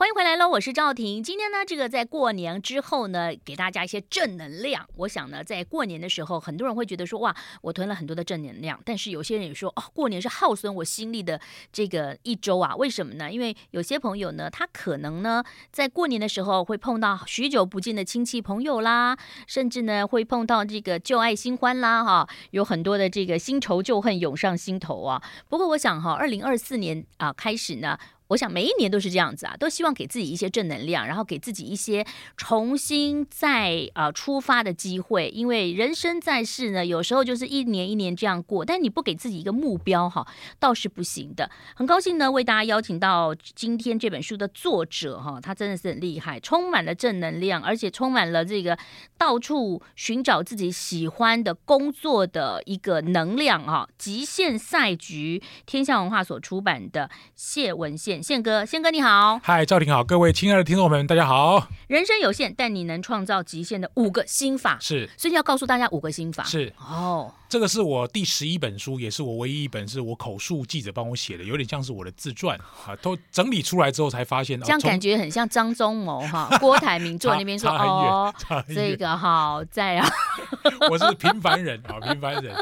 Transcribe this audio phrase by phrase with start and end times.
[0.00, 1.20] 欢迎回来喽，我是赵婷。
[1.20, 4.88] 今天呢，这个在过年之后呢，给大家一些正能量。
[4.94, 8.80] 我想呢，在过年的时候，很多人会觉得说，哇，我囤了很多的正能量。
[8.84, 11.40] 但是有些人也说，哦，过年是耗损我心力的
[11.72, 12.76] 这个一周啊。
[12.76, 13.28] 为什么呢？
[13.28, 19.18] 因为有些朋友呢，他可能呢，在过年的时候会碰到许久不见的亲戚朋友啦，
[19.48, 25.20] 甚至呢，会碰到这个旧爱新欢啦，哈，有很多的这个新仇旧恨涌上心头啊。
[25.48, 27.98] 不过我想哈，二零二四年啊开始呢。
[28.28, 35.30] 我想每一年都是这样子啊，都希望给自己一些正能量，然后给自己一些重新再啊、出发的机会。
[35.30, 40.26] 因为人生在世呢，有时候就是一年一年这样过，但你不给自己一个目标哈，
[40.58, 41.50] 倒是不行的。
[41.74, 48.78] 很高兴呢，为大家邀请到今天这本书的作者哈，他真的是很厉害，充满了正能量，而且充满了这个
[49.16, 53.88] 到处寻找自己喜欢的工作的一个能量啊。
[53.96, 58.17] 极限赛局，天下文化所出版的谢文宪。
[58.22, 61.68] 宪哥，宪哥你好，嗨，赵婷好，各位亲爱的听众朋友们，大家好。
[61.86, 64.78] 人生有限，但你能创造极限的五个心法。
[64.80, 66.42] 是，所以要告诉大家五个心法。
[66.44, 66.72] 是。
[66.78, 67.32] 哦。
[67.48, 72.94] 这个是我第十一本书，也是我唯一一本是我口述记者帮我写的，有点像是我的自传啊。
[73.00, 78.34] 都整理出来之后才发现，这样感觉很像张忠谋哈， 郭台铭坐那边说哦，
[78.68, 80.08] 这个好在啊，
[80.90, 82.54] 我是平凡人啊，平凡人。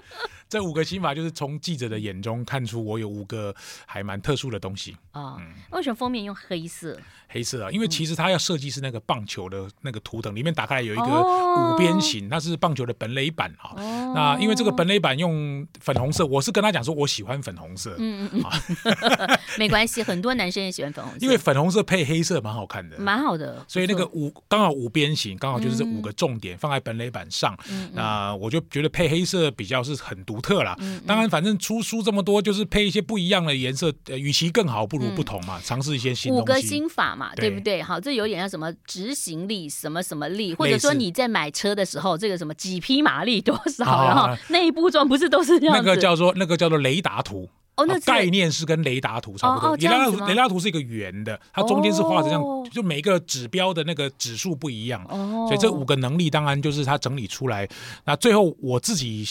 [0.49, 3.53] 这五个心法就是从记者的眼中看出我有五个
[3.85, 5.21] 还蛮特殊的东西啊。
[5.21, 6.97] 哦嗯、为什么封面用黑色？
[7.29, 13.75] 黑色啊，因为其实它要设计是那个棒球的那个图腾，里面打开来有一个五边形，它是棒球的本垒板啊。
[13.77, 17.95] 哦、那因为这个本垒板用粉红色，我是跟他讲说我喜欢粉红色。
[17.99, 19.39] 嗯嗯嗯。
[19.59, 21.19] 没关系，很多男生也喜欢粉红色。
[21.21, 22.99] 因为粉红色配黑色蛮好看的。
[22.99, 23.65] 蛮好的。
[23.67, 27.57] 所以那个五刚好五边形，刚好就是这五个重点放在本垒板上。
[27.71, 30.77] 嗯、那我就觉得配黑色比较是很独特啦。
[30.81, 36.33] 嗯、当然，反正出书这么多，就是配一些不一样的颜色，呃，与其更好，不如不同嘛，尝试、嗯、一些新。
[36.33, 37.83] 五个新法嘛，对，不对？
[37.83, 44.37] 好，这有点像什么执行力，什么什么力，或者说你在买车的时候，这个什么几匹马力多少，啊、然后
[44.67, 45.83] 内部装不是都是这样子？
[45.83, 47.49] 那个叫做那个叫做雷达图。
[47.77, 49.77] 哦，那概念是跟雷达图差不多。
[49.77, 55.05] 雷达图雷达图是一个圆的，它中间是画着这样，就每个指标的那个指数不一样。
[55.09, 57.69] 哦，所以这五个能力当然就是它整理出来。
[58.05, 59.25] 那最后我自己。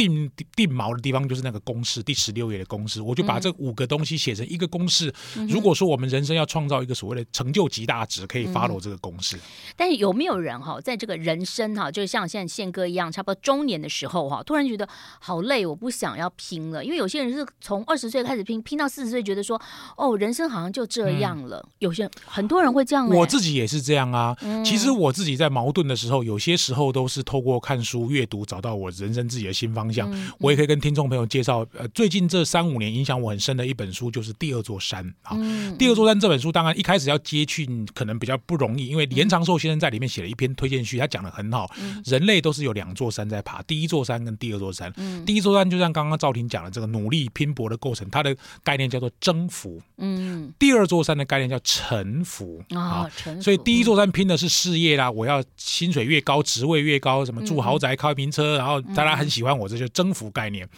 [0.00, 5.12] 定定锚的地方就是那个公式，第十六页的公式，我就把这五个东西写成一个公式。
[5.36, 9.36] 嗯、如果说我们人生要创造一个所谓的成就极大值，可以 follow 这个公式。
[9.36, 9.40] 嗯、
[9.76, 16.82] 但是有没有人哈，在这个人生哈，就像现在宪哥一样，差不多中年的时候哈，突然觉得好累，我不想要拼了。
[16.82, 19.60] 因为有些人是从二十岁开始拼，拼到四十岁，觉得说
[19.98, 21.58] 哦，人生好像就这样了。
[21.58, 24.34] 嗯、有些人很多人会这样、欸，我自己也是这样啊。
[24.40, 30.10] 嗯、其实我自己在矛盾的时候，有些时候都是透过看书阅读，找到我人生自己的新方向。
[30.12, 35.36] 嗯、我也可以跟听众朋友介绍，呃，最近这三五年影响我很深的一本书，就是《第二座山》啊。
[35.38, 41.70] 嗯、第二座山》这本书，当然一开始要接去可能比较不容易，因为连长寿先生在里面写了一篇推荐序，他讲的很好。
[41.80, 44.92] 嗯、人类都是有两座山在爬，第一座山跟第二座山。
[44.96, 49.80] 嗯、第一座山就像刚刚赵婷讲的这个努力拼搏的过程，它的概念叫做征服。
[49.98, 50.52] 嗯。
[50.58, 53.08] 第二座山的概念叫臣服啊。
[53.16, 53.42] 臣服。
[53.42, 60.68] 所以第一座山拼的是事业啦，我要薪水越高，职位越高，什么住豪宅、开名车，然后大家很喜欢我，这就征服概念。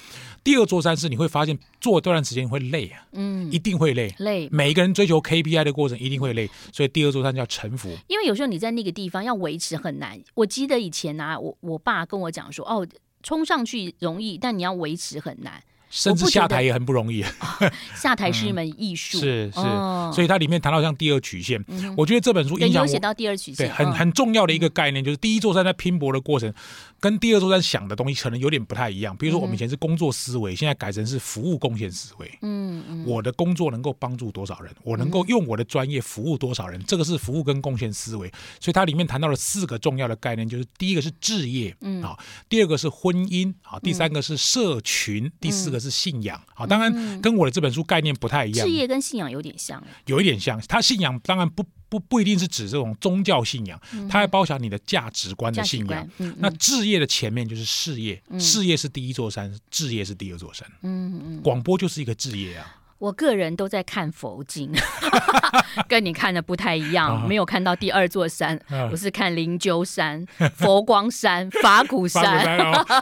[0.42, 4.48] 第二座山是你会发现做这段时间会累啊，嗯，一定会累，累。
[4.50, 7.94] 每一个人追求 KPI 的过程一定会累，所以第二座山叫臣服。
[8.06, 10.18] 因为有时候你在那个地方要维持很难。
[10.34, 12.86] 我记得以前啊，我我爸跟我讲说，哦，
[13.22, 15.62] 冲上去容易，但你要维持很难。
[15.92, 26.50] 甚至下台也很不容易，哦， 下台是一门艺术，嗯，是是，哦，所以它里面谈到像第二曲线，嗯，我觉得这本书影响我写到第二曲线，对，很很重要的一个概念，就是第一座山在拼搏的过程，
[26.98, 29.14] 跟第二座山想的东西可能有点不太一样。
[29.18, 32.38] 比如说我们以前是工作思维，现在改成是服务贡献思维。
[32.40, 38.32] 嗯嗯，我的工作能够帮助多少人，我能够用我的专业服务多少人，这个是服务跟贡献思维。
[38.58, 42.18] 所以它里面谈到了四个重要的概念，就是第一个是置业，嗯，好，
[42.48, 46.40] 第二个是婚姻，好，第三个是社群，第四个是信仰。
[46.68, 48.66] 当然，跟我的这本书概念不太一样。
[48.66, 50.60] 事业跟信仰有点像，有一点像。
[50.68, 56.08] 他信仰当然不不不一定是指这种宗教信仰，它还包含你的价值观的信仰。
[56.38, 60.66] 那置业的前面就是事业，事业是第一座山，置业是第二座山。
[60.82, 62.78] 嗯嗯，广播就是一个置业啊。
[63.02, 64.70] 我个人都在看佛经，
[65.90, 68.56] 跟你看的不太一样，没有看到第二座山，
[68.92, 72.46] 我是看灵鹫山、佛光山、法鼓山，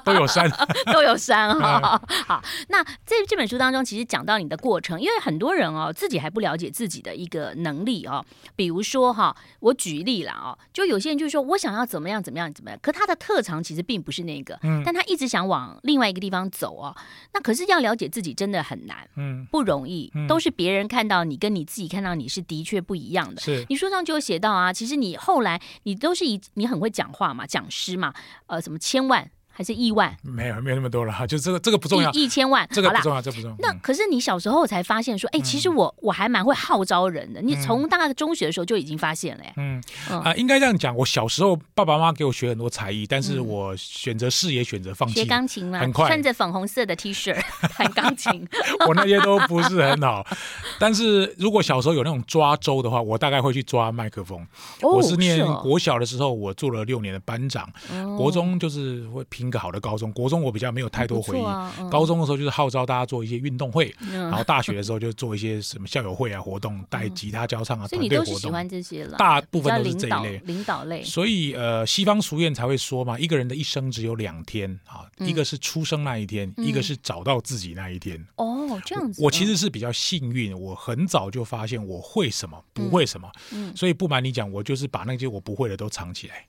[0.02, 0.50] 都有山，
[0.90, 2.00] 都有山哈。
[2.26, 8.24] 好，那这这本书当中，其实讲到你的过程，因为很多人哦自己还不了解自己的一个能力哦，
[8.56, 16.96] 比如说哈，我举例了哦，就有些人就说我想要怎么样怎么样怎么样，可他的特长其实并不是那个，但他一直想往另外一个地方走哦，
[17.34, 19.89] 那可是要了解自己真的很难，嗯，不容易。
[20.28, 23.40] 都是别人看到你，跟你自己看到你是的确不一样的。
[23.40, 28.12] 是，你书上就有写到啊，其实你后来你都是以你很会讲话嘛，讲师嘛，
[28.46, 29.30] 呃，什么千万。
[29.60, 30.16] 还是亿万？
[30.22, 31.26] 没有，没有那么多了哈。
[31.26, 32.10] 就这个，这个不重要。
[32.12, 33.56] 一千万，这个不重要，这不重要。
[33.58, 37.42] 那可是你小时候才发现说，哎，其实我我还蛮会号召人的。
[37.42, 39.44] 你从大概中学的时候就已经发现了。
[39.58, 39.78] 嗯
[40.08, 40.96] 啊，应该这样讲。
[40.96, 45.16] 我小时候爸爸妈妈给我学很多才艺，但是我选择事业，选择放弃。
[45.16, 47.38] 学钢琴嘛，很快穿着粉红色的 T 恤
[47.76, 48.48] 弹钢琴。
[48.88, 50.26] 我那些都不是很好。
[50.78, 54.42] 但是如果小时候有那种抓周的话，我大概会去抓麦克风。
[54.80, 57.70] 我是念国小的时候，我做了六年的班长。
[58.16, 60.30] 国中就是会评个好的高中国。
[60.30, 68.36] 中我比较没有太多回忆，啊嗯、高中的时候就是号召大家做一些运动会，嗯、然后大学的时候就做一些什么校友会啊活动，带吉他教唱啊，团队活动。
[68.36, 71.02] 喜欢这些了，大部分都是这一类领导类。
[71.02, 78.24] 所以呃，西方俗谚才会说嘛，一个人的一生只有两天啊，嗯、一个是出生那一天，嗯、一个是找到自己那一天。
[78.36, 79.20] 哦，这样子。
[79.20, 83.28] 我其实是比较幸运，我很早就发现我会什么，不会什么。
[83.50, 83.74] 嗯。
[83.76, 86.44] 所以不瞒你讲，我就是把那些我不会的都藏起来，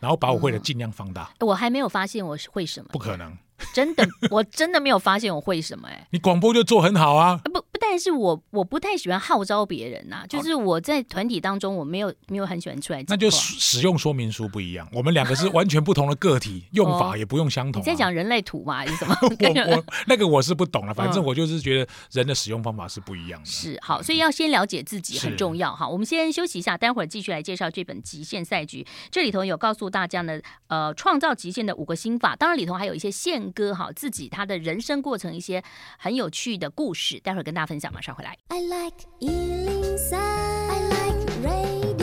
[0.00, 1.30] 然后把我会的尽量放大。
[1.40, 2.88] 我还没有发现我是会什么。
[2.92, 3.36] 不可能。
[3.72, 6.06] 真的，我真的没有发现我会什么哎、欸！
[6.12, 7.40] 你广播就做很好啊！
[7.44, 13.04] 不不，但是我我不太喜欢号召别人呐、啊，就是我在团体当中我没有没有很喜欢出来。
[13.08, 17.84] 那就使用说明书不一样，我们两个是完全不同的个体，用法也不用相同、啊。
[17.84, 18.76] 你在讲人类图嘛？
[18.76, 19.16] 还是什么？
[19.22, 23.46] 我我那个我是不懂了，反正我就是觉得人的使用方法是不一样的。
[23.46, 25.88] 是好，所以要先了解自己很重要哈。
[25.88, 33.10] 我们先休息一下，待会儿继续来介绍这本《极限赛局》，这里头有告诉大家呢，呃，创造极限的五个心法，当然里头还有一些
[33.46, 34.28] 宪哥哈自己。
[34.28, 35.62] 他的人生过程一些
[35.98, 37.92] 很有趣的故事，待会儿跟大家分享。
[37.92, 38.36] 马上回来。
[38.48, 41.96] I like 103, I like radio。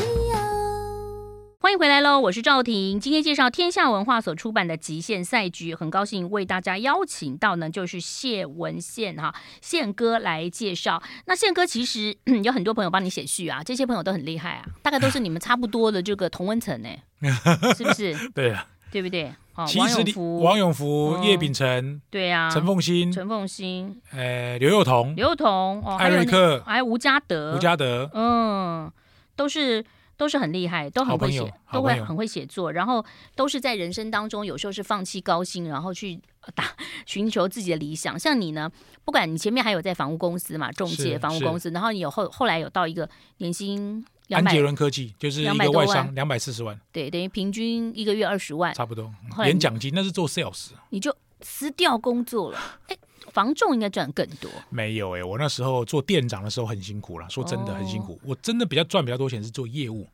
[1.60, 3.00] 欢迎回来喽，我是赵婷。
[3.00, 11.04] 今天介绍天下文化所出版的《极限赛局》，很高兴为大家邀请到呢，就是谢文宪哈宪哥来介绍。
[11.26, 16.90] 那宪哥其实有很多朋友帮你写序啊，这些朋友都很厉害啊，大概都是你们差不多的这个同温层呢，
[17.76, 18.30] 是不是？
[18.30, 19.34] 对啊，对不对？
[19.68, 28.92] 其实王永福、叶秉成，对呀，陈凤新、陈凤新，呃，刘幼彤、刘幼彤，哦，艾瑞克，还有吴家德，吴家德，嗯，
[29.36, 29.86] 都是
[30.18, 33.06] 都是很厉害，都很会写，都会很会写作，然后
[33.36, 36.20] 都是在人生当中，有时候是放弃高薪，然后去
[36.56, 36.64] 打
[37.06, 38.18] 寻求自己的理想。
[38.18, 38.72] 像你呢，
[39.06, 43.08] 不管你前面还有在房屋公司嘛，中介房屋公司，然后你有后后来有到一个
[43.38, 44.04] 年薪。
[44.30, 49.14] 安杰伦科技就是一个外商，两百四十万，对，等于平均一个月二十万，差不多。
[49.40, 52.98] 连奖金那是做 sales，你就辞掉工作了，哎。
[53.34, 54.50] 房仲应该赚更多。
[54.70, 58.14] 没有哎、欸，我那时候做店长的时候很辛苦了，说真的很辛苦。
[58.14, 60.08] 哦、我真的比较赚比较多钱是做业务。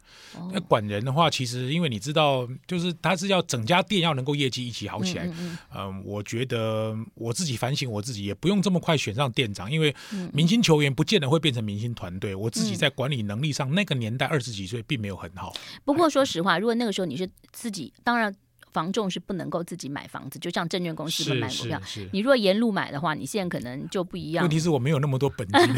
[0.51, 5.25] 那、哦、管人的话，其实因为你知道，就是他是要整家店要能够业绩一起好起来。
[5.25, 9.93] 嗯，嗯，嗯、呃，我觉得我自己反省我自己，也不用这么快选上店长，因为
[10.31, 12.33] 明星球员不见得会变成明星团队。
[12.33, 15.53] 我自己在管理能力上，嗯、那个年代二十几岁并没有很好。
[15.83, 18.33] 不过说实话，如果那个时候你是自己，当然。
[18.71, 21.81] 房仲是不能够自己买房子，就像证券公司买股票。
[22.11, 24.43] 你如果沿路买的话，你现在可能就不一样。
[24.43, 25.75] 问题是我没有那么多本金，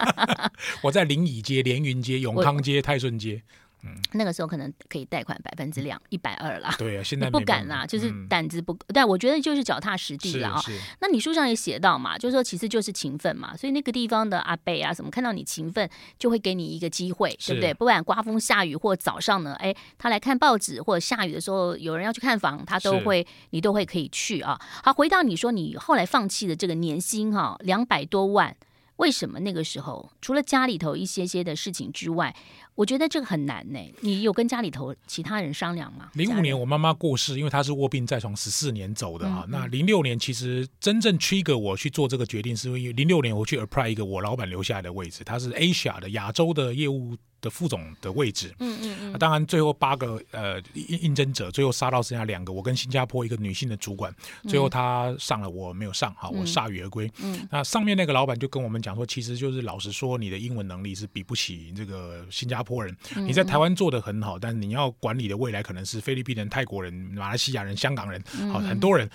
[0.82, 3.42] 我在临沂街、连云街、永康街、泰顺街。
[3.82, 6.74] 嗯，那个时候可能可以贷款百分之两一百二啦。
[6.78, 8.84] 对啊， 现在不敢啦，就是胆子不够。
[8.92, 10.62] 但我觉得就是脚踏实地了啊。
[11.00, 13.56] 那你书上也写到嘛，就是说其实就是勤奋嘛。
[13.56, 17.72] 所以那个地方的阿贝啊什么，看到你勤奋，就会给你一个机会，对不对？
[17.74, 24.58] 不管刮风下雨或早上呢，哎，他来看报纸，或者下雨的时候有人要去看房，他都会，你都会可以去啊。
[24.82, 28.56] 好，回到你说你后来放弃的这个年薪哈，两百多万，
[28.96, 32.34] 为什么那个时候除了家里头一些些的事情之外？
[32.74, 33.78] 我觉得这个很难呢。
[34.00, 36.10] 你有跟家里头其他人商量吗？
[36.12, 39.46] 零五年我妈妈过世，因为她是卧病在床十四年走的啊。
[39.48, 48.52] 那零六年其实真正 trigger 我去做这个决定，是因为零六年我去 apply 一个我老板留下来的位置，他是 Asia 的亚洲的业务的副总的位置。
[48.58, 49.12] 嗯嗯嗯。
[49.18, 54.12] 当然，最后八个呃应应征者，最后杀到剩下两个，我跟新加坡一个女性的主管，
[54.48, 57.10] 最后她上了，我没有上，好，我铩羽而归。
[57.22, 57.46] 嗯。
[57.50, 62.94] 那上面那个老板就跟我们讲说，其实就是老实说，你的英文能力是比不起这个新加坡人。
[63.26, 68.22] 你在台湾做的很好，但是你要管理的未来可能是菲律宾人、泰国人、马来西亚人、香港人，
[68.52, 69.08] 好，很多人。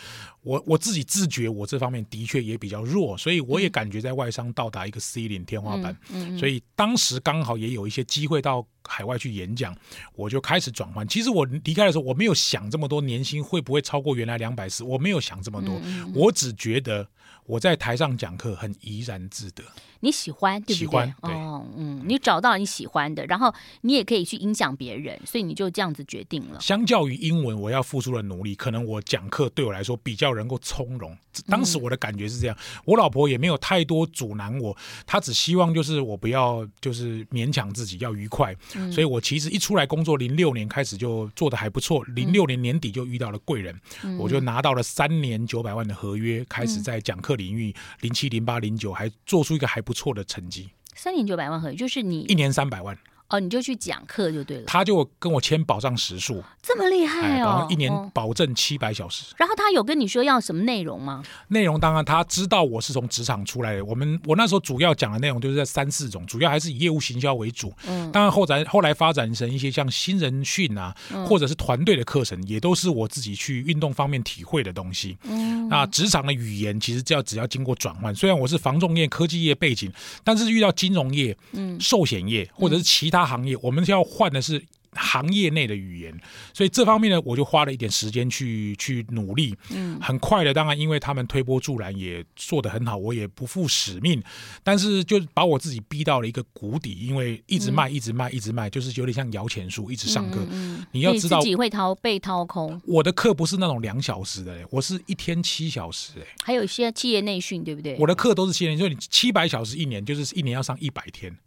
[0.44, 5.94] 我我自己自觉，我这方面的确也比较弱，所以我也感觉在外商到达一个 C 零天花板。
[6.10, 9.76] 嗯嗯嗯、所以当时刚好也有一些机会到海外去演讲，
[10.16, 11.08] 我就开始转换。
[11.08, 17.08] 其实我离开的时候，我没有想这么多年薪会不会超过原来两百四，我没有想这么多，嗯嗯、我只觉得
[17.52, 19.62] 我在台上讲课很怡然自得。
[20.04, 20.78] 你喜欢对不对？
[20.78, 26.60] 喜欢，对，哦，嗯，你找到你喜欢的，然后你也可以去影响别人，所以你就这样子决定了。
[26.60, 31.16] 相较于英文，我要付出的努力，可能我讲课对我来说比较能够从容。
[31.48, 38.56] 当时我的感觉是这样，嗯、我老婆也没有太多阻拦我，她只希望就是我不要就是勉强自己，要愉快。
[38.76, 49.94] 嗯、所以我其实一出来工作，零六年开始就做的还不错，零六年年底就遇到了贵人，嗯、我就拿到了三年九百万的合约，开始在讲课领域，零七零八零九还做出一个还不。
[50.02, 52.98] 错的成绩，三年九百万合约就是你一年三百万。
[53.30, 54.64] 哦，你就去讲课就对了。
[54.66, 57.66] 他就跟我签保障时数，这么厉害哦！
[57.70, 59.34] 一年保证七百小时。
[59.38, 61.24] 然后他有跟你说要什么内容吗？
[61.48, 63.86] 内容当然他知道我是从职场出来的。
[63.86, 67.74] 我们我那时候主要讲的内容就是在三四种，主要还是以业务行销为主。
[67.88, 70.94] 嗯，当然后来后来发展成一些像新人训啊，
[71.26, 75.18] 或者是团队的课程，也都是我自己去运动方面体会的东西。
[75.24, 79.90] 嗯，那职场的语言其实只要只要经过转换，虽然我是防重业、科技业背景，
[80.22, 84.62] 但是遇到金融业、嗯，寿险业或者是其他行业，我们要换的是
[84.94, 86.20] 行业内的语言，
[86.54, 89.56] 所以这方面呢，我就花了一点时间去去努力。
[89.70, 94.22] 嗯，很快的，当然因为他们推波助澜，也做得很好，我也不负使命，
[94.64, 100.46] 但是就把我自己逼到了一个谷底，因为一直卖，一直卖，一直卖，就是有点像摇钱树，一直上课。
[100.52, 102.82] 嗯，你要知道，自己会掏被掏空。
[102.86, 106.14] 我的课不是那种两小时的，我是一天七小时。
[106.20, 107.96] 哎，还有一些企业内训，对不对？
[107.98, 111.38] 我的课都是企业内训，所以你七百小时一年，就是一年要上一百天，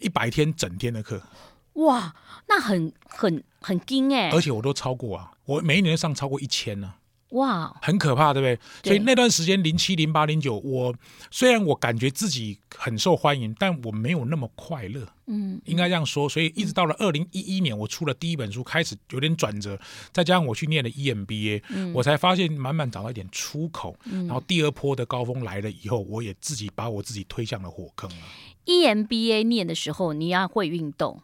[0.00, 1.22] 一百天整天的课。
[1.74, 2.14] 哇，
[2.48, 4.30] 那很很很惊哎！
[4.30, 6.94] 而且我都超过啊，我每一年上超过一千呢。
[7.30, 8.56] 哇，很可怕，对不对？
[8.80, 10.94] 对，所以那段时间零七零八零九，我
[11.32, 15.04] 虽然我感觉自己很受欢迎，但我没有那么快乐。
[15.26, 16.28] 嗯，应该这样说。
[16.28, 19.76] 所以一直到了二零一一年，我出了第一本书，开始有点转折，
[20.12, 23.96] 再加上我去念了 EMBA，嗯，我才发现慢慢找到一点出口。
[24.04, 28.16] 嗯，然后第二波的高峰来了以后，我也自己把我自己推向了火坑了。
[28.66, 31.20] EMBA 念的时候，你要会运动。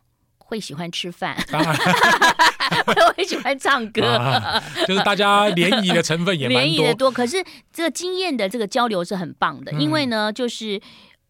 [0.51, 1.37] 会喜欢吃饭，
[3.17, 7.09] 会喜欢唱歌，啊，就是大家联谊的成分也蛮多， 联谊的多。
[7.09, 7.43] 可是
[7.73, 10.81] 这个经验的这个交流是很棒的，嗯，因为呢，就是。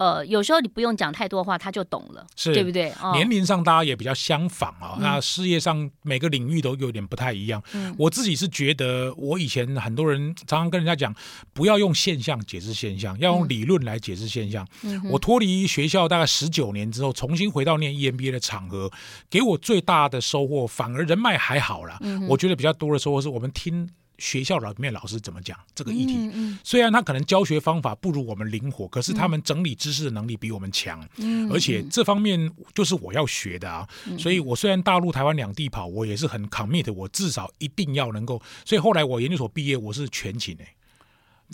[0.01, 2.91] 呃，有时候你不用讲太多话，他就懂了，是对不对？
[3.03, 7.63] 哦、年龄上大家也比较相仿啊，嗯、那事业上每个领域都有点不太一样。
[7.75, 11.15] 嗯、我自己是觉得，我以前很多人常常跟人家讲，
[11.53, 14.67] 不要用现象解释现象，要用理论来解释现象。
[14.85, 18.91] 嗯、我脱离学校大概十九年之后，重新回到念 EMBA 的场合，
[19.29, 21.99] 给我最大的收获，反而人脉还好了。
[22.01, 23.87] 嗯、我觉得比较多的收获是我们听。
[24.21, 26.15] 学校里面老师怎么讲这个议题？
[26.17, 33.89] 嗯嗯、虽然他可能教学方法不如我们灵活，可是他们整理知识的能力比我们强，嗯、而且这方面就是我要学的啊。
[34.07, 38.41] 嗯、所以我虽然大陆、台湾两地跑，我也是很 commit，我至少一定要能够。
[38.65, 40.69] 所以后来我研究所毕业，我是全勤诶。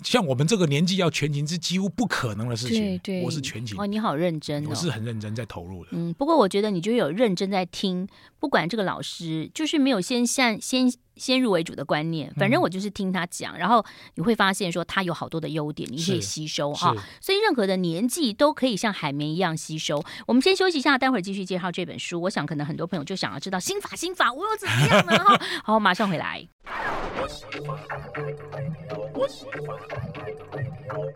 [0.03, 2.77] 像我们这个年纪要全勤是几乎不可能的事情。
[2.79, 3.75] 对对，我是全勤。
[3.79, 4.67] 哦，你好认真哦。
[4.69, 5.89] 我是很认真在投入的。
[5.93, 8.07] 嗯，不过我觉得你就有认真在听，
[8.39, 16.95] 不管这个老师就是没有先像先先入为主的观念，反正我就是听他讲，嗯、然后你会发现说他有好多的优点，你可以吸收哈。
[17.21, 20.03] 所以任何的年纪都可以像海绵一样吸收。
[20.25, 22.21] 我们先休息一下，待会儿继续介绍这本书。
[22.21, 25.17] 我想可能很多朋友就想要知道心法，心法我又怎么样呢？
[25.17, 26.47] 哈，好，马上回来。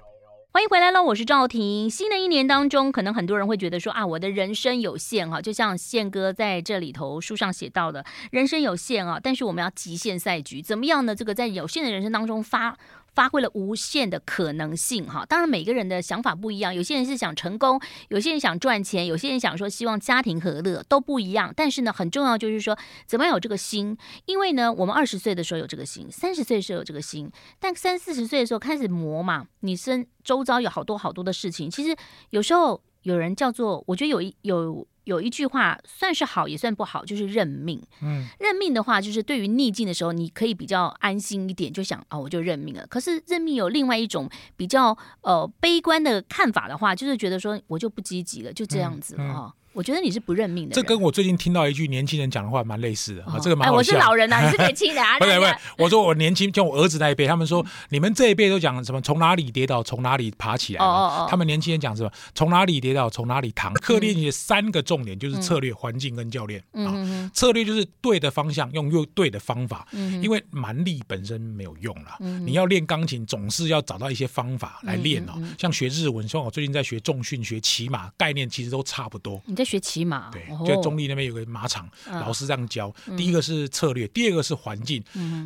[0.53, 1.89] 欢迎回来喽，我是赵婷。
[1.89, 11.15] 新的一年当中，可能很多人会觉得说啊，我的人生有限哈，就像宪哥在这里头书上写到的，人生有限啊，但是我们要极限赛局，怎么样呢？
[11.15, 12.77] 这个在有限的人生当中发。
[13.13, 21.53] 发挥了无限的可能性哈，当然每个人的想法不一样，有些人是想成功，有些人想赚钱，有些人想说希望家庭和乐都不一样。
[21.55, 31.95] 但是呢，很重要就是说怎么样有这个心，因为呢，我们二十岁的时候有这个心，三十岁的时候有这个心，但三四十岁的时候开始磨嘛，你身周遭有好多好多的事情，其实
[32.29, 37.81] 有时候有人叫做，我觉得有一有有一句话算是好也算不好，就是认命。
[38.01, 42.87] 嗯，认命的话，就是对于逆境的时候，你可以比较安心一点，就想啊、哦，我就认命了。
[42.87, 49.39] 可是认命有另外一种比较呃悲观的看法的话，就是觉得说我就不积极了，就这样子了哈。
[49.41, 50.75] 嗯嗯我觉得你是不认命的。
[50.75, 53.77] 这跟我最近听到一句年轻人讲的话蛮类似的啊，这个蛮好笑。
[53.77, 55.15] 我是老人啊，你是年轻的啊。
[55.17, 58.99] 不对不对，我说我年轻，就我儿子那一辈，他们说你们这一辈都讲什么？
[58.99, 60.83] 从哪里跌倒，从哪里爬起来。
[60.83, 62.11] 哦哦他们年轻人讲什么？
[62.35, 63.73] 从哪里跌倒，从哪里躺。
[63.79, 67.31] 课练的三个重点就是策略、环境跟教练啊。
[67.33, 69.87] 策略就是对的方向，用又对的方法。
[70.21, 75.33] 因为蛮力本身没有用了，你要练钢琴总是要找到一些方法来练哦。
[75.57, 79.41] 像学日文，像我最近在学重训、学骑马，概念其实都差不多。
[79.45, 80.29] 你在学骑马？
[80.31, 80.41] 对。
[80.65, 82.93] 就中立那边有个马场，老师这样教。
[83.17, 85.03] 第一个是策略，第二个是环境。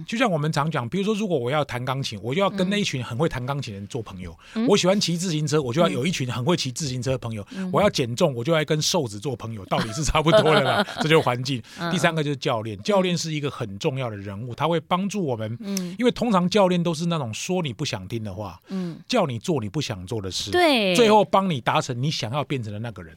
[0.07, 4.38] 就像我们常讲，比如说，如果我要弹钢琴，我就要跟那一群很会弹钢琴的人做朋友。
[4.67, 7.45] 我喜欢骑自行车，我就要有一群很会骑自行车的朋友。
[7.71, 10.85] 我要减重，我就要跟瘦子做朋友，道理是差不多的啦。
[11.01, 11.61] 这就是环境。
[11.91, 15.57] 第三个就是教练，教练是一个很重要的人物，他会帮助我们。
[15.61, 23.15] 嗯因为通常教练都是那种说你不想听的话，嗯叫你做你不想做的事，对，最后帮你达成你想要变成的那个人。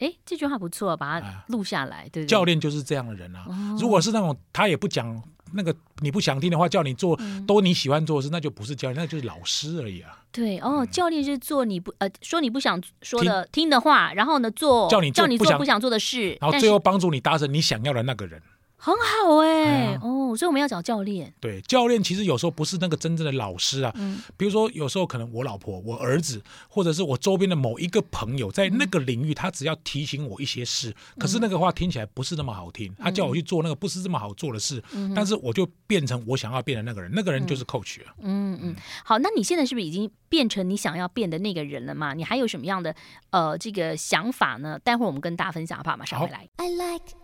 [0.00, 2.08] 哎，这句话不错，把它录下来。
[2.10, 3.46] 对，教练就是这样的人啊。
[3.78, 5.22] 如果是那种他也不讲
[5.54, 10.18] 那个你不想听的话，叫你做都你喜欢做的事，那就不是教练，那就是老师而已啊。
[10.32, 18.42] 对哦，教练是做你不呃说你不想说的听的话，然后呢做叫你叫你做不想做的事，然后最后帮助你达成你想要的那个人。
[18.84, 21.32] 很好哎，哦，所以我们要找教练。
[21.40, 23.90] 对，教练其实有时候不是那个真正的老师啊。
[23.94, 24.20] 嗯。
[24.36, 34.84] 比如说，有时候可能我老婆、我儿子，或者是我周边的某一个朋友，在那个领域，他只要提醒我一些事，可是那个话听起来不是那么好听，他叫我去做那个不是这么好做的事，
[35.16, 38.14] 但是我就变成我想要变的那个人，那个人就是 coach 了。
[38.20, 38.76] 嗯嗯。
[39.02, 42.12] 好，那你现在是不是已经变成你想要变的那个人了嘛？
[42.12, 42.94] 你还有什么样的
[43.30, 44.78] 呃这个想法呢？
[44.84, 45.96] 待会儿我们跟大家分享，好不好？
[45.96, 46.46] 马上回来。
[46.56, 47.14] I like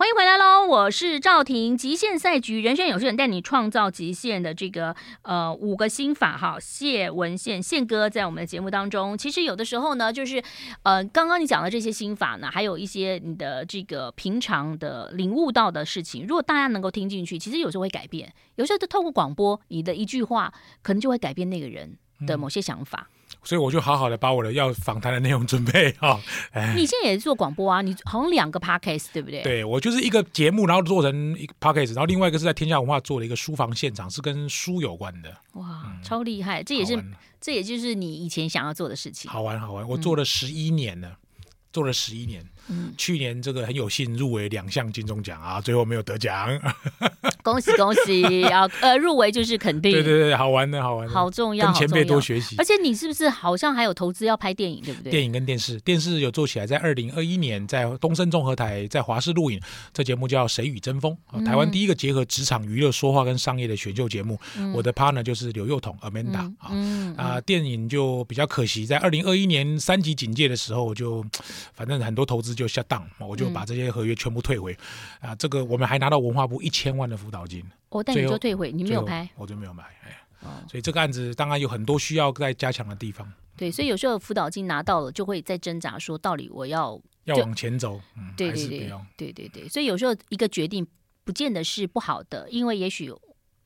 [0.00, 0.66] 欢迎回来喽！
[0.66, 6.56] 我是赵婷，极限赛局人生有限带你创造极限的这个呃五个心法哈。
[6.58, 10.42] 谢文宪宪哥在我们的节目当中，其实有的时候呢，就是
[10.84, 18.32] 呃刚刚你讲的这些心法呢，还有一些你的这个平常的领悟到的事情，如果大家能够听进去，其实有时候会改变。
[18.54, 23.08] 有时候就透过广播，你的一句话，可能就会改变那个人的某些想法。
[23.10, 26.20] 嗯所以我就好好的把我的要访谈的内容准备好。
[26.76, 27.80] 你现在也是做广播啊？
[27.80, 29.42] 你好像两个 podcast 对不对？
[29.42, 35.34] 对，我就是一个节目，然后做成一个 podcast，然后另外一个是在天下文化做了一个书房现场，是跟书有关的。
[35.52, 36.62] 哇，嗯、超厉害！
[36.62, 37.02] 这也是
[37.40, 39.30] 这也就是你以前想要做的事情。
[39.30, 42.44] 好玩好玩，我做了十一年了，嗯、做了十一年。
[42.70, 46.48] 嗯，去年这个很有幸入围两项金钟奖啊，最后没有得奖。
[47.42, 48.68] 恭喜恭喜啊！
[48.82, 49.92] 呃，入围就是肯定。
[49.92, 52.54] 对对对，好玩的好玩的，好重要，跟前辈多学习。
[52.58, 55.10] 而且你是不是好像还有投资要拍电影，对不对？
[55.10, 59.58] 电影跟电视，电视有做起来，在二零二一年在东森综合台在华视录影，
[59.92, 64.38] 这节目叫《谁与争锋》，台湾第一个结合职场娱乐说话跟商业的选秀节目。
[64.58, 71.24] 嗯、我的 partner 就是刘幼彤 Amanda 啊、嗯嗯、啊，电影就比较可惜，在二零二一年三级警戒的时候就，
[71.72, 74.76] 反正很多投资就下档，我就把这些合约全部退回。
[75.20, 77.64] 啊，这个我们还拿到文化部一千万的辅导金。
[77.88, 79.82] 哦、你就退回，你没有拍，我就没有买。
[80.04, 83.26] 哎，哦、所以这个案子当然有很多需要再加强的地方。
[83.56, 89.68] 对，所以有时候辅导金拿到了，就会在挣扎，说到底我要要往前走，嗯，对对对，对对对。
[89.68, 90.86] 所以有时候一个决定
[91.24, 93.10] 不见得是不好的，因为也许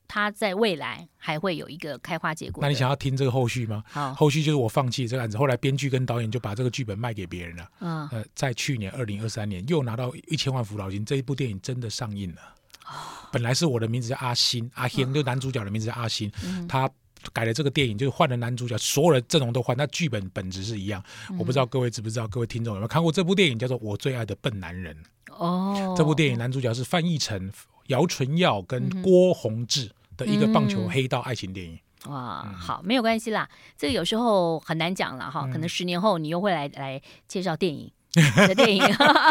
[0.07, 2.61] 他在未来还会有一个开花结果。
[2.61, 3.83] 那你想要听这个后续吗？
[3.87, 7.69] 好，后续就是我放弃这个案子，后来编剧跟导演就把这个剧本卖给别人了。
[7.79, 12.41] 嗯，呃，在去年二零二三年又拿到一千万辅导金，这一部电影真的上映了。
[13.31, 16.89] 本来是我的名字叫阿星，阿星就男主角的名字叫阿星，嗯、他
[17.33, 21.03] 改了这个电影，就是换了男主角，所有的阵容都换，那剧本本质是一样。
[21.31, 24.95] 嗯、我不知道各位知不知道，各位听众有没有看过这部电影，叫做《我最爱的笨男人》。
[25.35, 27.51] 哦，这部电影男主角是范逸臣、
[27.87, 31.79] 姚纯耀跟郭宏志的一个棒球黑道爱情电影。
[32.05, 37.91] 嗯、哇，嗯、好，没有关系啦，这个有时候很难讲了哈，可能十年后你又会来来介绍电影
[38.47, 38.83] 的电影，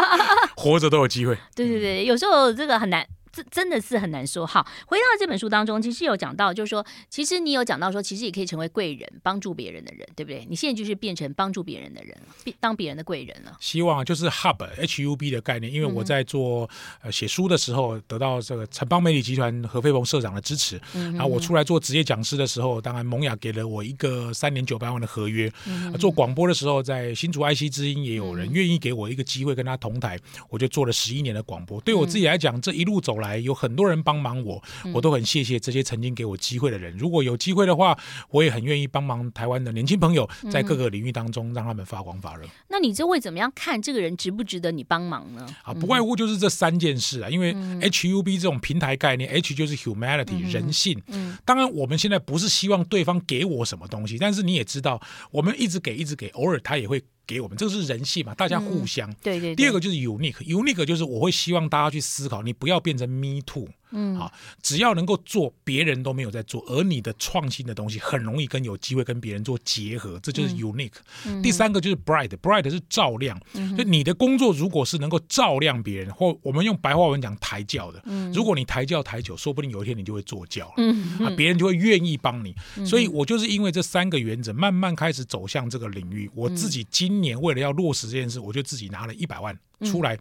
[0.57, 1.37] 活着都有机会。
[1.55, 3.07] 对对对，有时候这个很难。
[3.35, 4.47] 这真的是很难说。
[4.47, 10.45] 好，回到这本书当中，其实有讲到，就是说，其实你有讲到说，其实也可以成为贵人，帮助别人的人，对不对？
[10.49, 13.57] 你现在就是变成帮助别人的人了，当别人的贵人了。
[13.59, 16.69] 希望就是 Hub H U B 的概念，因为我在做
[17.01, 25.51] 呃写书的时候，得到这个城邦媒体集团何飞鹏社长的支持，嗯、然后我出来做职业讲师的时候，当然萌雅给了我一个三年九百万的合约。
[25.99, 30.17] 做广播的时候，在新竹 IC 之音也有人愿意给我一个机会跟他同台，
[30.49, 31.81] 我就做了十一年的广播。
[31.81, 33.24] 对我自己来讲，这一路走来。
[33.27, 34.61] 来有很多人帮忙我，
[34.93, 36.95] 我都很谢谢这些曾经给我机会的人。
[36.97, 37.97] 如果有机会的话，
[38.29, 42.45] 我也很愿意帮忙台湾的年轻朋友，在各个领域当中让他们发光发热。
[42.69, 45.45] 那你就会怎么样看这个人值不值得你帮忙呢？
[45.63, 51.01] 啊，不外乎就是这三件事啊，因为 HUB 这种平台概念，H 就是 humanity 人性。
[51.07, 57.03] 嗯当然我们现在不是希望对方给我什么东西，但是你也知道，我们一直给一直给，偶尔他也会。
[57.25, 59.09] 给我们，这个是人性嘛，大家互相。
[59.09, 59.55] 嗯、对，对对。
[59.55, 63.67] 第二个就是 unique，unique 就是我会希望大家去思考，你不要变成 me too。
[63.91, 70.93] 嗯，好，只要能够做别人都没有在做，而你的创新的东西很容易跟有机会跟别人做结合，这就是 unique。
[71.25, 73.39] 嗯、第三个就是 bright，bright、嗯、是照亮。
[73.53, 80.73] 嗯，就你的工作如果是能够照亮别人，或我们用白话文讲抬轿的，嗯，如果你抬轿抬久，说不定有一天你就会坐轿了。
[80.77, 82.55] 嗯，啊，别人就会愿意帮你。
[82.77, 86.29] 嗯、所以我就是因为这三个原则，慢慢开始走向这个领域。
[86.35, 90.15] 我自己今年为了要落实这件事，我就自己拿了一百万出来。
[90.15, 90.19] 嗯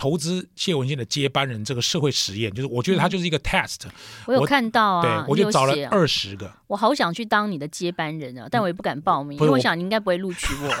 [0.00, 3.80] 投资谢文宪的接班人这个社会实验，就是我觉得他就是一个 test。
[4.24, 6.50] 我有看到啊，对，我就找了二十个。
[6.68, 10.70] 我好想去当你的接班人啊，但我也不敢报名，因为我想你应该不会录取我。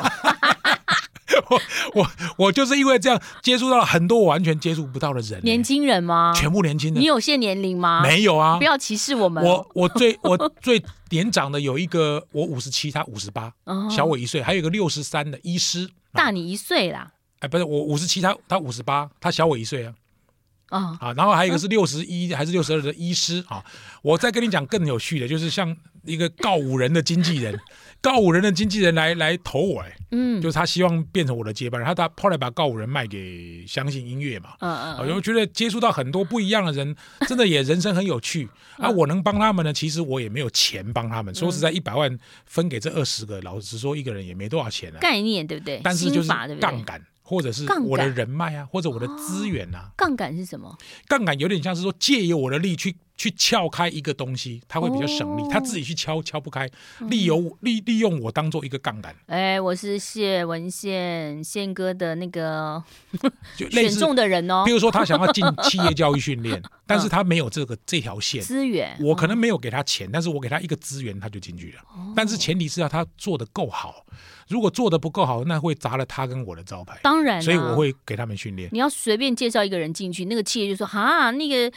[1.50, 1.60] 我
[1.94, 5.38] 我我就是因为这样接触到了很多我完全接触不到的人。
[5.42, 6.32] 年轻人吗？
[6.34, 7.02] 全部年轻人。
[7.02, 8.02] 你有限年龄吗？
[8.02, 9.44] 没有啊，不要歧视我们。
[9.44, 13.52] 我我最我最年长的有一个，我五十七，他五十八，
[13.94, 17.12] 小我一岁，还有一个六十三的医师，大你一岁啦。
[17.40, 19.94] 哎，不是我五十七，他他五十八，他小我一岁啊。
[20.70, 23.64] 啊、哦、啊，然后还有一个是六十一还是六十二的医师啊。
[24.02, 27.58] 我再跟你讲更有趣的，就是像一个告五人的经纪人，
[28.00, 34.50] 告五人的经纪人来来投我哎，嗯，就是他希望变成我的接班人，他他后来把告五人卖给相信音乐嘛。
[34.60, 36.94] 嗯嗯，我觉得接触到很多不一样的人，
[37.26, 38.48] 真的也人生很有趣。
[38.76, 41.34] 啊，我能帮他们呢，其实我也没有钱帮他们。
[41.34, 44.98] 说实在，一百万分给这二十个，老实说，一个人也没多少钱啊。
[45.00, 45.80] 概念对不对？
[45.82, 46.28] 但是就是
[46.60, 47.04] 杠杆。
[47.30, 49.92] 或者是我的人脉啊，或者我的资源啊。
[49.96, 50.76] 杠杆是什么？
[51.06, 55.42] 杠杆有点像是说借由我的力去去撬开一个东西，他会比较省力。
[55.50, 56.66] 他自己去敲敲不开，
[57.00, 59.14] 利用利利用我当做一个杠杆。
[59.26, 62.82] 哎，我是谢文宪宪哥的那个
[63.70, 64.62] 选中的人哦。
[64.64, 71.82] 比如说他想要进企业教育训练， 但是他没有这个这条线资源，我可能没有给他钱，但是我给他一个资源，他就进去了。
[72.16, 74.06] 但是前提是要他做的够好。
[74.48, 76.98] 如果做的不够好，那会砸了他跟我的招牌。
[77.02, 78.68] 当然，所以我会给他们训练。
[78.72, 81.70] 你要随便介绍一个人进去，那个企业就说：“哈，那个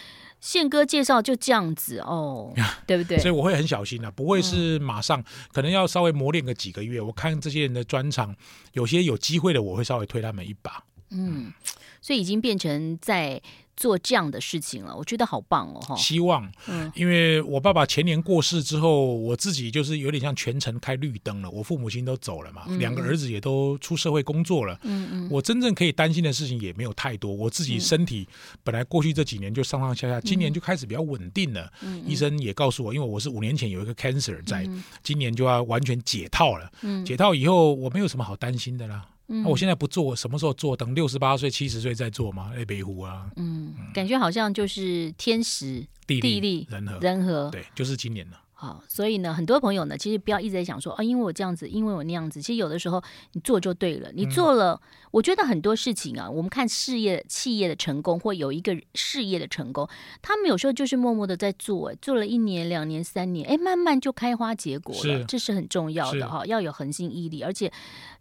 [0.43, 2.53] 宪哥介绍就这样子哦，
[2.86, 6.99] 对不对？”所以我会很小心的，不会是马上，嗯、可能要稍微磨练个几个月。
[6.99, 8.36] 我看这些人的专场，
[8.73, 10.84] 有些有机会的，我会稍微推他们一把。
[11.12, 11.53] 嗯，
[12.01, 13.41] 所以已经变成在。
[13.76, 15.96] 做这样的事情了，我觉得好棒哦！
[15.98, 21.50] 希望，嗯，因为我爸爸前年过世之后，我自己就是有点像全程开绿灯了。
[21.50, 24.80] 我父母亲都走了嘛，嗯、两个儿子也都出社会工作了。
[24.84, 27.34] 嗯嗯，我真正可以担心的事情也没有太多。
[27.34, 28.28] 我自己身体
[28.64, 31.72] 本来过去这几年就上上下下，今年就开始比较稳定了。
[31.82, 34.70] 嗯，医生也告诉我，因为我是五年前有一个 cancer 在，
[35.02, 36.72] 今年就要完全解套了。
[36.82, 39.06] 嗯，解套以后我没有什么好担心的啦。
[39.26, 40.76] 那、嗯啊、我现在不做，什么时候做？
[40.76, 42.52] 等六十八岁、七十岁再做吗？
[42.56, 48.40] 哎，北湖啊，嗯，嗯感觉好像就是天时、地利、地利人和，人和，对，就是今年了。
[48.63, 52.41] 好，所以呢，很多朋友呢，其实不要一直在想说啊，因为我这样子，因为我那样子。
[52.41, 54.80] 其实有的时候你做就对了，你做了，嗯、
[55.12, 59.86] 我觉得很多事情啊，我们看事业、企业的成功，或有一个事业的成功，
[60.21, 67.69] 他们有时候就是默默的在做，做了一年、两年、三年，哎，慢慢就开花结果了，是这是很重要的哈，要有恒心毅力，而且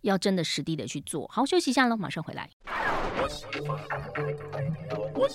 [0.00, 1.28] 要真的实地的去做。
[1.28, 2.50] 好，休息一下喽，马上回来。
[5.14, 5.31] 欢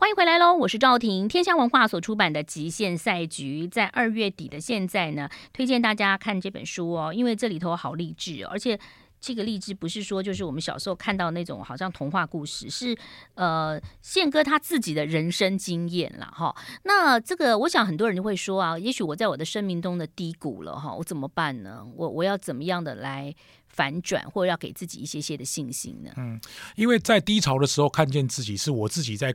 [0.00, 0.54] 欢迎回来喽！
[0.54, 8.80] 我是赵婷，天下文化所出版的《极限赛局》在二月底的现在呢，推荐大家看这本书哦，因为这里头好励志，而且
[9.20, 12.96] 这个励志不是说就是我们小时候看到那种好像童话故事，是
[13.34, 16.56] 呃宪哥他自己的人生经验了哈。
[16.84, 21.86] 那这个我想很多人就会说啊，也许我在我的生命中的低谷了哈，我怎么办呢？
[21.94, 23.34] 我我要怎么样的来
[23.68, 26.10] 反转，或者要给自己一些些的信心呢？
[26.16, 26.40] 嗯，
[26.74, 29.34] 因为在低潮的时候看见自己，是我自己在。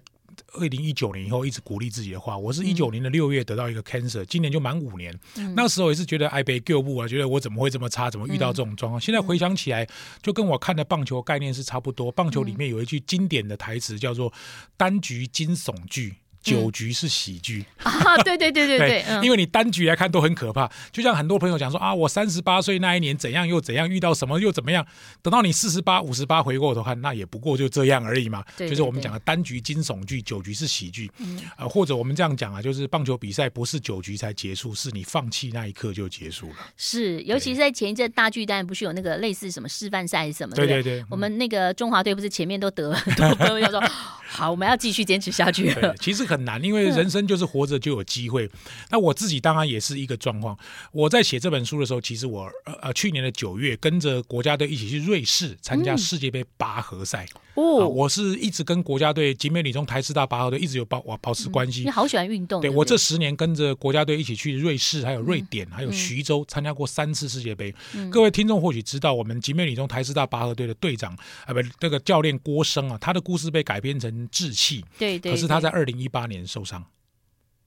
[0.54, 5.18] 二零一九年以后一直鼓励自己的话，我是一九年的六月得到一个 cancer，、嗯、今年就满五年。
[5.38, 9.00] 嗯、那时候也是觉得爱被救不啊，觉得我怎么会这么差，怎么遇到这种状况？
[9.00, 9.88] 嗯、现在回想起来，
[10.22, 12.12] 就跟我看的棒球概念是差不多。
[12.12, 14.32] 棒球里面有一句经典的台词叫做
[14.76, 16.16] “单局惊悚剧”。
[16.46, 18.18] 九局是喜剧、嗯、啊！
[18.24, 20.72] 对对对对对，对， 因为你单局来看都很可怕。
[20.92, 24.86] 就像很多朋友讲说啊，我三十八岁那一年怎样又怎样，遇到什么又怎么样。
[25.24, 28.44] 等到你四十八、五十八回过头看，那也不过就这样而已嘛。
[28.56, 31.10] 对对对，就是我们讲的单局惊悚剧，九局是喜剧。
[31.18, 36.56] 嗯、呃，或者我们这样讲啊，就是棒球比赛不是九局才结束，是你放弃那一刻就结束了。
[36.78, 40.66] 是，尤其是在前一阵大巨蛋不是有那个类似什么示范赛什么的？
[40.66, 43.82] 对对对，嗯、我们那个中华队不是前面都得都得叫做。
[44.28, 48.50] 好，我们要继续坚持下去其实很难，因为人生就是活着就有机会。
[48.90, 50.58] 那我自己当然也是一个状况。
[50.92, 57.26] 我在写这本书的时候，其实我呃呃去年的九月跟着国家队一起去瑞士参加世界杯拔河赛。
[57.56, 61.82] 哦、嗯，我是一直跟国家队集美女中台师大拔河队一直有保保持关系。
[61.84, 62.62] 你好喜欢运动。
[62.62, 67.74] 对，我这十年跟着国家队一起去瑞士，还有瑞典，还有徐州参加过三次世界杯。
[68.12, 74.84] 各位听众或许知道，我们集美女中台师大拔河队的队长啊，不，这个教练郭生啊，他的故事被改编成志气。
[75.00, 75.32] 对对。
[75.32, 76.86] 可是他在二零一八年受伤。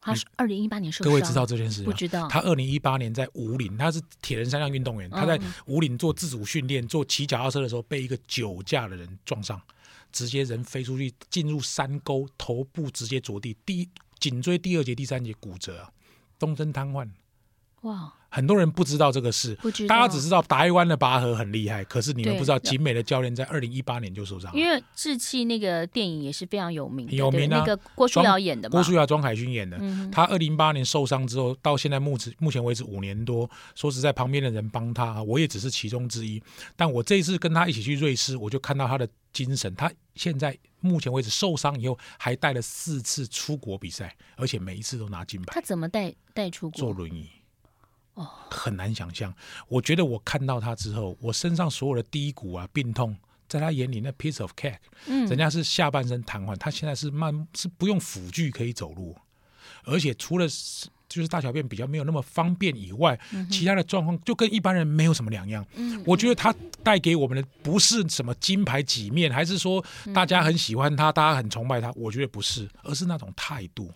[0.01, 1.11] 他是二零一八年受伤。
[1.11, 1.87] 各位知道这件事吗？
[1.87, 2.29] 不知道。
[2.29, 9.61] 他二零一八年在武岭，他是铁人三项运动员，他在武岭做自主训练，做骑脚踏车的时候，被一个酒驾的人撞上，
[10.13, 15.93] 直接人飞出去，进入山沟，头部直接着地，第一颈椎第二节、第三节骨折，
[16.39, 17.09] 终身瘫痪。
[17.83, 18.18] 哇。
[18.31, 19.57] 很多人不知道这个事，
[19.89, 24.59] 大家只知道台湾的拔河很厉害，可是你们不知道景美的教练在二零一八年就受伤了。
[24.59, 29.79] 因为志气那个电影也是非常有名，有名啊，那个郭书瑶演的，郭书瑶、庄海勋演的。
[29.81, 36.43] 嗯、他二零一八年受伤之后，到现在目前目前为止五年多，说实在，旁边的人帮他，我也只是其中之一。
[36.77, 39.75] 但我这一次跟他一起去瑞士，我就看到他的精神。
[39.75, 45.47] 他现在目前为止受伤以后，还带了四次出国比赛，而且每一次都拿金牌。
[45.55, 46.79] 他怎么带带出国？
[46.79, 47.27] 坐轮椅。
[48.51, 49.33] 很难想象。
[49.69, 53.17] 我觉得我看到他之后，我身上所有的低谷啊、病痛，
[53.49, 59.17] 在他眼里那 piece of cake，嗯，人家是下半身瘫痪，他现在是慢是不用辅具可以走路，
[59.85, 60.47] 而且除了
[61.09, 63.19] 就是大小便比较没有那么方便以外，
[63.51, 65.65] 其他的状况就跟一般人没有什么两样。
[65.75, 71.91] 嗯，我觉得他带给我们的不是什么金牌几面，还是说大家很喜欢他，大家很崇拜他。
[71.97, 73.91] 我觉得不是，而是那种态度。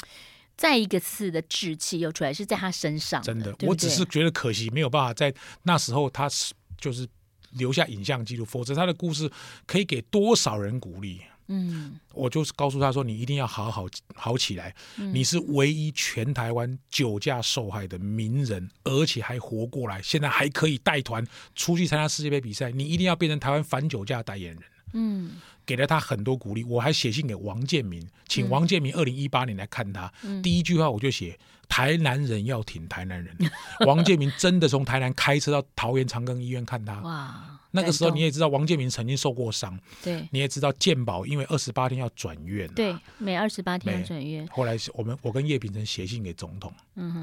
[0.57, 3.23] 再一个次的志气又出来，是在他身上。
[3.23, 5.35] 真的，对对，我只是觉得可惜，没有办法在
[5.65, 7.09] 那时候他是就是
[7.53, 9.31] 留下影像记录，否则他的故事
[9.67, 11.21] 可以给多少人鼓励。
[11.49, 14.75] 嗯，我就是告诉他说，你一定要好好好起来。
[14.97, 22.71] 嗯、你是唯一全台湾酒驾受害的名人，而且还活过来，现在还可以带团出去参加世界杯比赛。
[22.71, 24.63] 你一定要变成台湾反酒驾代言人。
[24.93, 25.33] 嗯。
[25.65, 30.13] 给了他很多鼓励，我还写信给王建民，请王建民二零一八年来看他。
[30.23, 33.37] 嗯、第一句话我就写：台南人要挺台南人。
[33.87, 37.01] 王建民真的从台南开车到桃园长庚医院看他。
[37.01, 37.59] 哇！
[37.75, 39.79] 那个时候你也知道，王建民曾经受过伤。
[40.03, 40.29] 对。
[40.31, 42.69] 你也知道健保因为二十八天要转院。
[42.75, 44.47] 对，每二十八天要转院。
[44.49, 46.73] 后来我们我跟叶秉成写信给总统，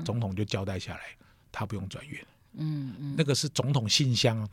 [0.03, 1.01] 总统就交代下来，
[1.51, 2.25] 他不用转院。
[2.59, 4.47] 嗯嗯，那个是总统信箱，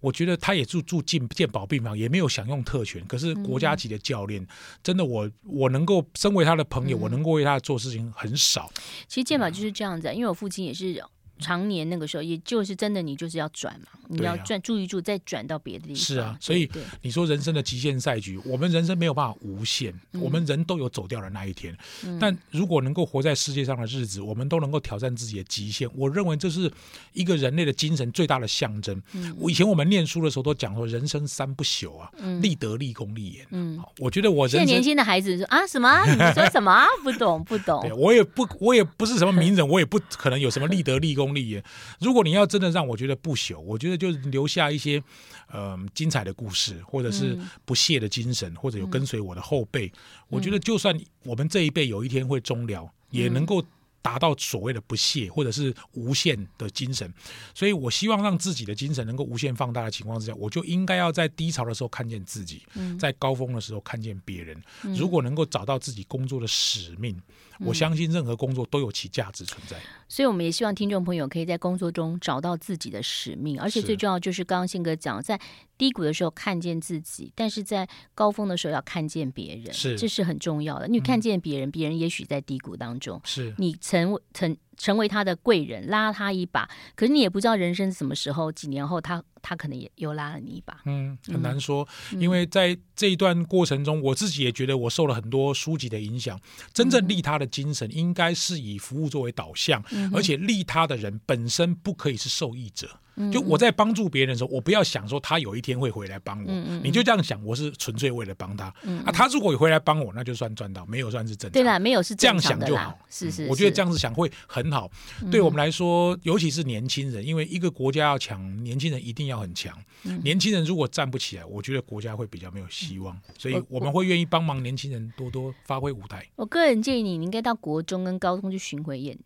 [0.00, 3.04] 我觉得他也住住进健保病房，也没有享用特权。
[3.06, 4.46] 可是国家级的教练，
[4.82, 8.70] 真的我我能够身为他的朋友，我能够为他做事情很少。
[9.08, 11.02] 其实健保就是这样子，因为我父亲也是。
[11.38, 15.96] 常年那个时候，也就是真的，你就是要转嘛，你要转住一住，再转到别的地方。
[15.96, 21.76] 是啊，所以你说人生的极限赛局，我们人生没有办法无限，我们人都有走掉的那一天。
[22.20, 25.88] 但如果能够活在世界上的日子，我们都能够挑战自己的极限。
[25.96, 26.70] 我认为这是
[27.12, 29.02] 一个人类的精神最大的象征。
[29.36, 33.46] 我以前我们念书的时候都讲说，人生三不朽啊，立德、立功、立言。
[33.50, 36.04] 嗯，我觉得我现在年轻的孩子说啊什么？
[36.06, 36.86] 你说什么？
[37.02, 37.80] 不懂不懂。
[37.82, 41.21] 对我也不我也不是什么名人，我也不可能有什么立德、立功。
[41.24, 41.62] 功力，
[42.00, 45.02] 如果你要真的让我觉得不朽，我觉得就留下一些
[45.50, 49.86] 呃精彩的故事，或者是不懈的精神，或者有跟随我的后辈。
[49.86, 49.92] 嗯、
[50.30, 53.64] 我觉得就算我们这一辈有一天会终了，嗯、也能够
[54.02, 57.08] 达到所谓的不懈或者是无限的精神。
[57.54, 64.60] 所以我希望让自己的精神能够无限放大的情况之下，我就应该要在低潮的时候看见自己，嗯、在高峰的时候看见别人。
[64.82, 67.22] 嗯、如果能够找到自己工作的使命，嗯、
[67.64, 69.76] 我相信任何工作都有其价值存在。
[70.08, 75.40] 所以，我们也希望听众朋友可以在工作中找到自己的使命，而且最重要就是刚刚宪哥讲，在
[75.78, 80.86] 低谷的时候看见自己，但是在高峰的时候要看见别人，是，这是很重要的。
[80.86, 83.54] 你看见别人，嗯、别人也许在低谷当中，是。
[83.56, 89.22] 你成成成为他的贵人，拉他一把，可是你也不知道人生什么时候，几年后他。
[89.44, 96.40] 他可能也又拉了你一把，嗯，很难说，嗯、因为在这一段过程中，我自己也觉得我受了很多书籍的影响。
[96.72, 102.88] 真正利他的精神，应该是以服务作为导向，嗯、而且利他的人本身不可以是受益者。
[103.30, 106.50] 就我在帮助别人的时候，我不要想说他有一天会回来帮我，
[106.82, 108.66] 你就这样想，我是纯粹为了帮他。
[109.04, 111.52] 啊，他如果回来帮我，那就算赚到，没有算是正常。
[111.52, 112.98] 对啦，没有是这样想就好。
[113.08, 114.90] 是是，是，我觉得这样子想会很好。
[115.22, 119.76] 嗯、对我们来说，尤其是年轻人，因为一个国家要强，年轻人一定要很强。
[120.04, 123.18] 嗯、年轻人如果站不起来，我觉得国家会比较没有希望。
[123.38, 126.26] 所以我们会愿意帮忙年轻人多多发挥舞台。
[126.36, 129.18] 我个人建议你，你应该到国中跟高中去巡回演。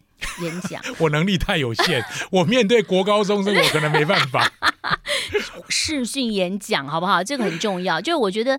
[0.42, 4.50] 演讲， 我能力太有限， 我面对国高中生，我可能没办法。
[5.68, 7.22] 视讯演讲好不好？
[7.22, 8.00] 这个很重要。
[8.00, 8.58] 就是我觉得，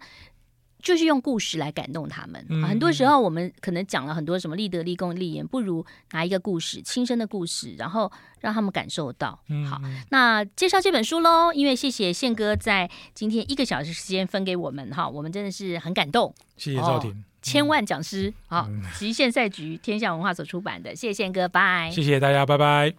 [0.82, 2.46] 就是用故事来感动他们。
[2.50, 9.40] 嗯、很多时候我们可能讲了很多什么立德、立功、立言，不如拿一个故事，亲身的故事，然后让他们感受到。
[9.50, 11.54] 嗯、好，那介绍这本书喽。
[11.54, 16.34] 因为谢谢宪哥在今天一个小时时间分给我们哈，我们真的是很感动。
[16.58, 17.12] 谢谢赵婷。
[17.12, 22.94] 哦千万讲师，好，嗯，极限赛局天下文化所出版的，谢谢宪哥，拜，谢谢大家，拜拜。